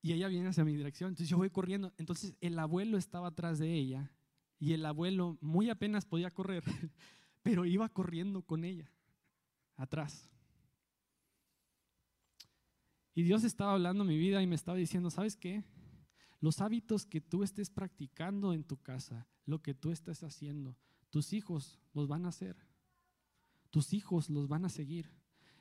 [0.00, 1.92] Y ella viene hacia mi dirección, entonces yo voy corriendo.
[1.96, 4.12] Entonces el abuelo estaba atrás de ella
[4.60, 6.62] y el abuelo muy apenas podía correr,
[7.42, 8.92] pero iba corriendo con ella,
[9.74, 10.30] atrás.
[13.12, 15.64] Y Dios estaba hablando mi vida y me estaba diciendo, ¿sabes qué?
[16.38, 20.76] Los hábitos que tú estés practicando en tu casa, lo que tú estés haciendo,
[21.10, 22.56] tus hijos los van a hacer.
[23.70, 25.17] Tus hijos los van a seguir.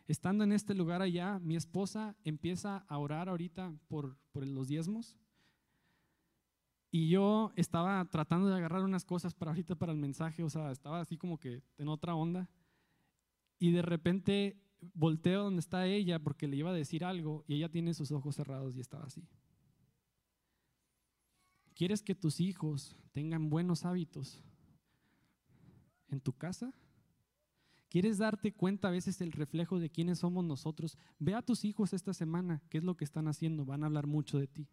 [0.08, 5.18] Estando en este lugar allá, mi esposa empieza a orar ahorita por, por los diezmos.
[6.90, 10.72] Y yo estaba tratando de agarrar unas cosas para ahorita para el mensaje, o sea,
[10.72, 12.50] estaba así como que en otra onda.
[13.60, 14.62] Y de repente
[14.94, 18.36] volteo donde está ella porque le iba a decir algo y ella tiene sus ojos
[18.36, 19.28] cerrados y estaba así.
[21.76, 24.42] ¿Quieres que tus hijos tengan buenos hábitos
[26.08, 26.74] en tu casa?
[27.90, 30.98] ¿Quieres darte cuenta a veces el reflejo de quiénes somos nosotros?
[31.20, 34.08] Ve a tus hijos esta semana, qué es lo que están haciendo, van a hablar
[34.08, 34.68] mucho de ti.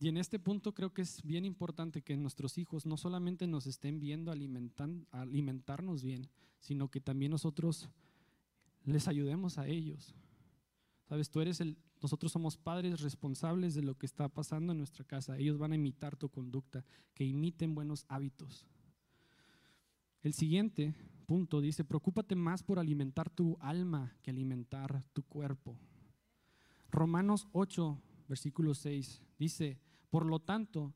[0.00, 3.66] Y en este punto creo que es bien importante que nuestros hijos no solamente nos
[3.66, 6.28] estén viendo alimentarnos bien,
[6.60, 7.88] sino que también nosotros
[8.84, 10.14] les ayudemos a ellos.
[11.08, 15.04] Sabes, tú eres el, nosotros somos padres responsables de lo que está pasando en nuestra
[15.04, 15.36] casa.
[15.36, 16.84] Ellos van a imitar tu conducta,
[17.14, 18.66] que imiten buenos hábitos.
[20.22, 20.94] El siguiente
[21.26, 25.76] punto dice, preocúpate más por alimentar tu alma que alimentar tu cuerpo.
[26.90, 29.78] Romanos 8, versículo 6 dice,
[30.10, 30.94] por lo tanto,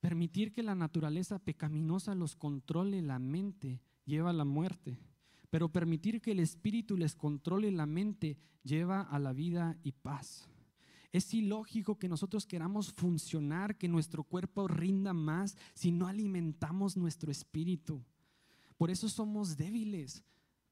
[0.00, 4.98] permitir que la naturaleza pecaminosa los controle la mente lleva a la muerte,
[5.54, 10.48] pero permitir que el espíritu les controle la mente lleva a la vida y paz.
[11.12, 17.30] Es ilógico que nosotros queramos funcionar, que nuestro cuerpo rinda más si no alimentamos nuestro
[17.30, 18.02] espíritu.
[18.76, 20.24] Por eso somos débiles,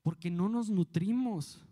[0.02, 1.62] porque no nos nutrimos.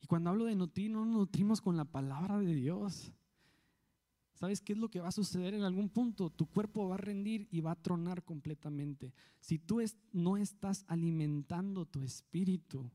[0.00, 3.12] Y cuando hablo de nutrir, no nos nutrimos con la palabra de Dios.
[4.36, 6.28] ¿Sabes qué es lo que va a suceder en algún punto?
[6.28, 9.14] Tu cuerpo va a rendir y va a tronar completamente.
[9.40, 9.80] Si tú
[10.12, 12.90] no estás alimentando tu espíritu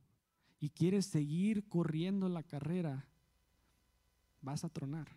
[0.60, 3.10] y quieres seguir corriendo la carrera,
[4.42, 5.08] vas a tronar.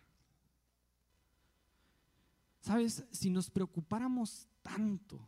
[2.59, 3.05] ¿Sabes?
[3.11, 5.27] Si nos preocupáramos tanto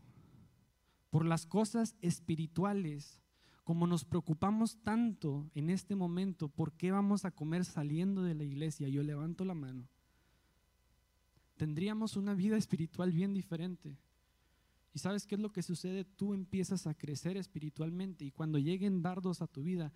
[1.12, 3.22] por las cosas espirituales,
[3.64, 8.46] como nos preocupamos tanto en este momento, ¿por qué vamos a comer saliendo de la
[8.46, 8.88] iglesia?
[8.90, 9.88] Yo levanto la mano
[11.58, 13.98] tendríamos una vida espiritual bien diferente.
[14.94, 16.06] ¿Y sabes qué es lo que sucede?
[16.06, 19.92] Tú empiezas a crecer espiritualmente y cuando lleguen dardos a tu vida,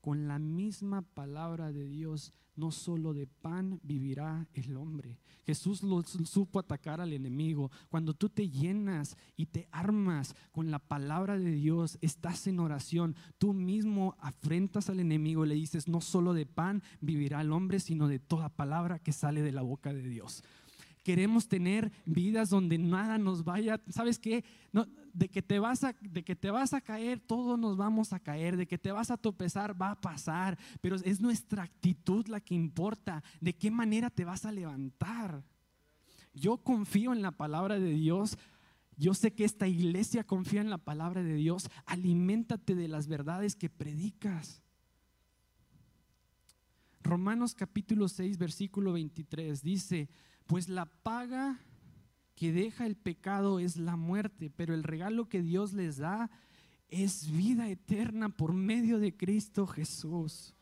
[0.00, 5.18] con la misma palabra de Dios, no solo de pan vivirá el hombre.
[5.46, 7.70] Jesús lo supo atacar al enemigo.
[7.88, 13.16] Cuando tú te llenas y te armas con la palabra de Dios, estás en oración,
[13.38, 17.80] tú mismo afrentas al enemigo y le dices, no solo de pan vivirá el hombre,
[17.80, 20.44] sino de toda palabra que sale de la boca de Dios.
[21.04, 24.42] Queremos tener vidas donde nada nos vaya, ¿sabes qué?
[25.12, 28.18] De, que te vas a, de que te vas a caer, todos nos vamos a
[28.18, 32.40] caer, de que te vas a tropezar, va a pasar, pero es nuestra actitud la
[32.40, 35.44] que importa, de qué manera te vas a levantar.
[36.32, 38.38] Yo confío en la palabra de Dios.
[38.96, 41.68] Yo sé que esta iglesia confía en la palabra de Dios.
[41.84, 44.62] Aliméntate de las verdades que predicas.
[47.02, 50.08] Romanos capítulo 6, versículo 23 dice,
[50.46, 51.60] pues la paga
[52.34, 56.30] que deja el pecado es la muerte, pero el regalo que Dios les da
[56.88, 60.54] es vida eterna por medio de Cristo Jesús.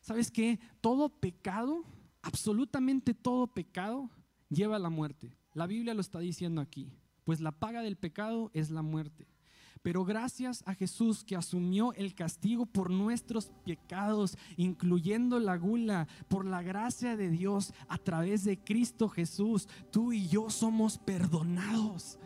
[0.00, 0.58] ¿Sabes qué?
[0.80, 1.84] Todo pecado,
[2.22, 4.10] absolutamente todo pecado,
[4.48, 5.36] lleva a la muerte.
[5.54, 6.92] La Biblia lo está diciendo aquí.
[7.24, 9.26] Pues la paga del pecado es la muerte.
[9.84, 16.46] Pero gracias a Jesús que asumió el castigo por nuestros pecados, incluyendo la gula, por
[16.46, 22.18] la gracia de Dios a través de Cristo Jesús, tú y yo somos perdonados.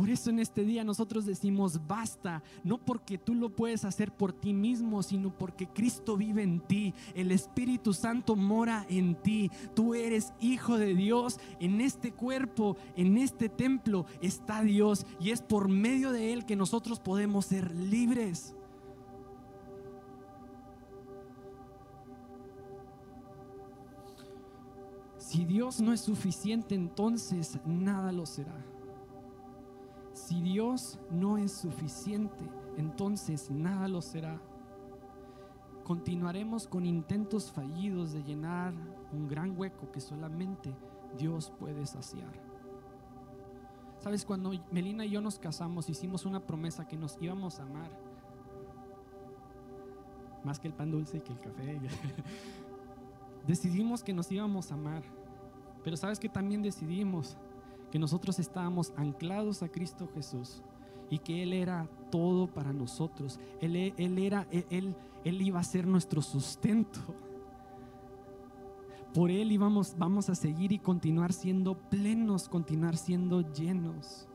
[0.00, 4.32] Por eso en este día nosotros decimos basta, no porque tú lo puedes hacer por
[4.32, 9.94] ti mismo, sino porque Cristo vive en ti, el Espíritu Santo mora en ti, tú
[9.94, 15.68] eres hijo de Dios, en este cuerpo, en este templo está Dios y es por
[15.68, 18.54] medio de Él que nosotros podemos ser libres.
[25.18, 28.69] Si Dios no es suficiente, entonces nada lo será.
[30.30, 34.40] Si Dios no es suficiente, entonces nada lo será.
[35.82, 38.72] Continuaremos con intentos fallidos de llenar
[39.12, 40.72] un gran hueco que solamente
[41.18, 42.30] Dios puede saciar.
[43.98, 47.90] Sabes, cuando Melina y yo nos casamos, hicimos una promesa que nos íbamos a amar.
[50.44, 51.80] Más que el pan dulce y que el café.
[53.48, 55.02] Decidimos que nos íbamos a amar.
[55.82, 57.36] Pero sabes que también decidimos
[57.90, 60.62] que nosotros estábamos anclados a Cristo Jesús
[61.10, 63.40] y que Él era todo para nosotros.
[63.60, 67.00] Él, él era, él, él, iba a ser nuestro sustento.
[69.12, 74.28] Por Él íbamos, vamos a seguir y continuar siendo plenos, continuar siendo llenos.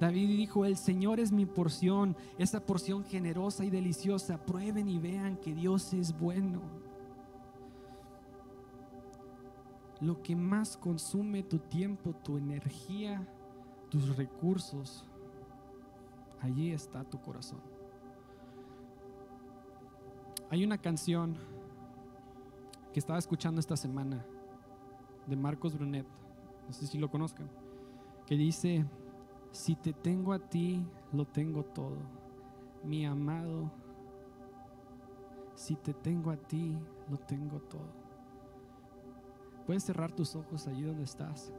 [0.00, 4.38] David dijo, el Señor es mi porción, esa porción generosa y deliciosa.
[4.38, 6.85] Prueben y vean que Dios es bueno
[10.00, 13.26] lo que más consume tu tiempo, tu energía,
[13.90, 15.04] tus recursos,
[16.40, 17.60] allí está tu corazón.
[20.50, 21.36] Hay una canción
[22.92, 24.24] que estaba escuchando esta semana
[25.26, 26.06] de Marcos Brunet,
[26.66, 27.48] no sé si lo conozcan,
[28.26, 28.84] que dice,
[29.50, 31.96] si te tengo a ti, lo tengo todo,
[32.84, 33.70] mi amado,
[35.54, 36.76] si te tengo a ti,
[37.10, 38.05] lo tengo todo.
[39.66, 41.52] Puedes cerrar tus ojos allí donde estás.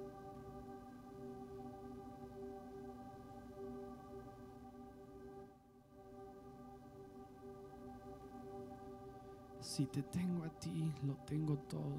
[9.60, 11.98] Si te tengo a ti, lo tengo todo,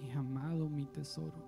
[0.00, 1.46] mi amado, mi tesoro.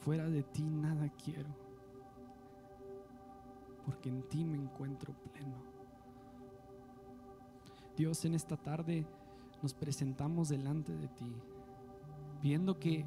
[0.00, 1.48] Fuera de ti nada quiero,
[3.86, 5.62] porque en ti me encuentro pleno.
[7.96, 9.06] Dios, en esta tarde
[9.62, 11.32] nos presentamos delante de ti,
[12.42, 13.04] viendo que,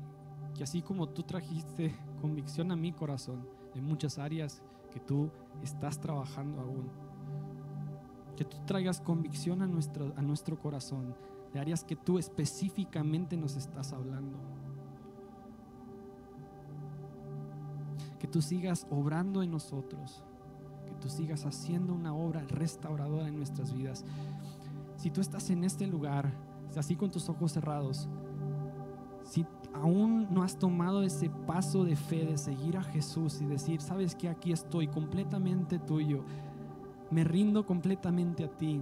[0.55, 5.31] que así como tú trajiste convicción a mi corazón en muchas áreas que tú
[5.63, 6.89] estás trabajando aún,
[8.35, 11.15] que tú traigas convicción a nuestro, a nuestro corazón
[11.53, 14.37] de áreas que tú específicamente nos estás hablando.
[18.19, 20.23] Que tú sigas obrando en nosotros,
[20.85, 24.05] que tú sigas haciendo una obra restauradora en nuestras vidas.
[25.01, 26.31] Si tú estás en este lugar,
[26.77, 28.07] así con tus ojos cerrados,
[29.23, 33.81] si aún no has tomado ese paso de fe de seguir a Jesús y decir,
[33.81, 36.23] sabes que aquí estoy completamente tuyo,
[37.09, 38.79] me rindo completamente a ti,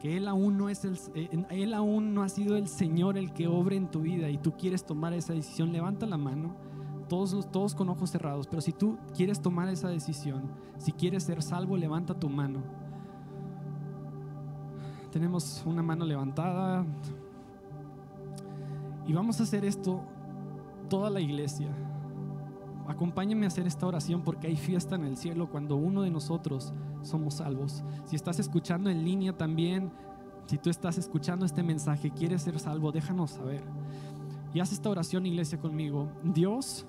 [0.00, 3.34] que él aún no es el eh, él aún no ha sido el Señor el
[3.34, 6.56] que obre en tu vida y tú quieres tomar esa decisión, levanta la mano.
[7.10, 11.42] Todos, todos con ojos cerrados, pero si tú quieres tomar esa decisión, si quieres ser
[11.42, 12.85] salvo, levanta tu mano
[15.16, 16.84] tenemos una mano levantada.
[19.06, 20.02] Y vamos a hacer esto
[20.90, 21.68] toda la iglesia.
[22.86, 26.74] Acompáñenme a hacer esta oración porque hay fiesta en el cielo cuando uno de nosotros
[27.00, 27.82] somos salvos.
[28.04, 29.90] Si estás escuchando en línea también,
[30.44, 33.62] si tú estás escuchando este mensaje, quieres ser salvo, déjanos saber.
[34.52, 36.10] Y haz esta oración, iglesia, conmigo.
[36.24, 36.84] Dios,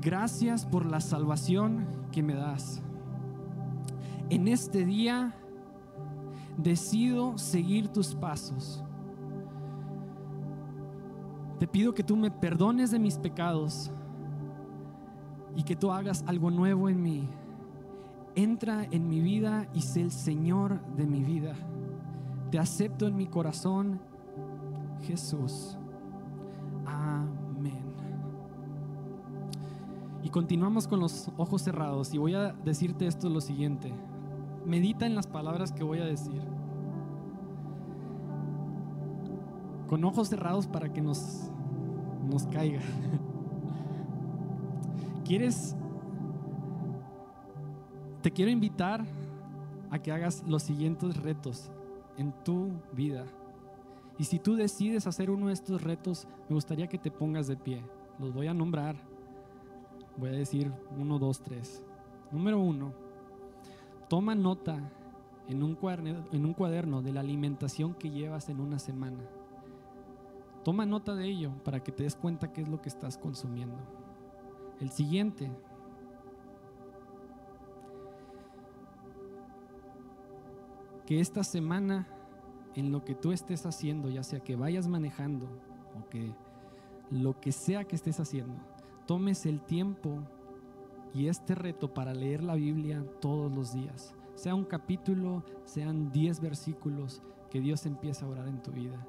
[0.00, 2.82] gracias por la salvación que me das.
[4.30, 5.34] En este día
[6.56, 8.82] decido seguir tus pasos.
[11.58, 13.90] Te pido que tú me perdones de mis pecados
[15.54, 17.28] y que tú hagas algo nuevo en mí.
[18.34, 21.54] Entra en mi vida y sé el Señor de mi vida.
[22.50, 23.98] Te acepto en mi corazón,
[25.02, 25.78] Jesús.
[26.84, 27.82] Amén.
[30.22, 33.92] Y continuamos con los ojos cerrados y voy a decirte esto lo siguiente
[34.66, 36.42] medita en las palabras que voy a decir.
[39.88, 41.50] Con ojos cerrados para que nos,
[42.28, 42.80] nos caiga.
[45.24, 45.76] ¿Quieres?
[48.22, 49.04] Te quiero invitar
[49.90, 51.70] a que hagas los siguientes retos
[52.16, 53.24] en tu vida.
[54.18, 57.56] Y si tú decides hacer uno de estos retos, me gustaría que te pongas de
[57.56, 57.82] pie.
[58.18, 58.96] Los voy a nombrar.
[60.16, 61.82] Voy a decir uno, dos, tres.
[62.32, 63.05] Número uno
[64.08, 64.80] Toma nota
[65.48, 69.18] en un, cuaderno, en un cuaderno de la alimentación que llevas en una semana.
[70.64, 73.76] Toma nota de ello para que te des cuenta qué es lo que estás consumiendo.
[74.80, 75.50] El siguiente.
[81.06, 82.08] Que esta semana,
[82.74, 85.46] en lo que tú estés haciendo, ya sea que vayas manejando
[85.96, 86.34] o que
[87.10, 88.56] lo que sea que estés haciendo,
[89.06, 90.15] tomes el tiempo
[91.16, 94.14] y este reto para leer la Biblia todos los días.
[94.34, 99.06] Sea un capítulo, sean 10 versículos, que Dios empiece a orar en tu vida.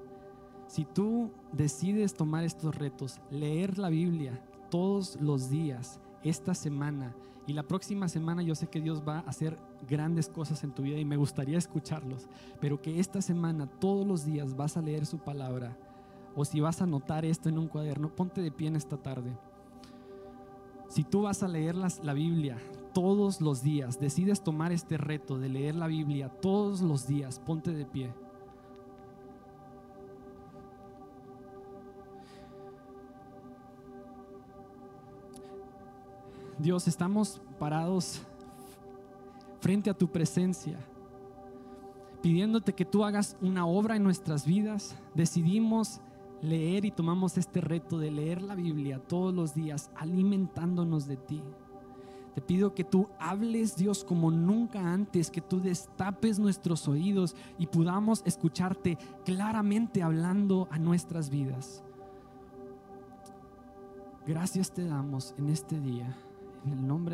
[0.68, 7.14] Si tú decides tomar estos retos, leer la Biblia todos los días, esta semana
[7.46, 10.84] y la próxima semana, yo sé que Dios va a hacer grandes cosas en tu
[10.84, 12.30] vida y me gustaría escucharlos,
[12.62, 15.78] pero que esta semana, todos los días, vas a leer su palabra.
[16.38, 19.38] O si vas a anotar esto en un cuaderno, ponte de pie en esta tarde.
[20.88, 22.58] Si tú vas a leer la Biblia
[22.94, 27.72] todos los días, decides tomar este reto de leer la Biblia todos los días, ponte
[27.72, 28.14] de pie.
[36.58, 38.22] Dios, estamos parados
[39.60, 40.80] frente a tu presencia,
[42.22, 44.96] pidiéndote que tú hagas una obra en nuestras vidas.
[45.14, 46.02] Decidimos
[46.42, 51.42] leer y tomamos este reto de leer la Biblia todos los días, alimentándonos de ti.
[52.36, 57.66] Te pido que tú hables, Dios, como nunca antes, que tú destapes nuestros oídos y
[57.66, 61.84] podamos escucharte claramente hablando a nuestras vidas.
[64.28, 66.16] Gracias te damos en este día.
[66.66, 67.06] En el nombre